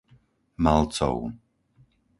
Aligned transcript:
Malcov 0.63 1.21